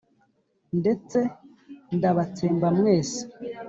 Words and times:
Ndetse 0.79 1.19
ndabatsemba 1.97 2.67
mwese.» 2.77 3.21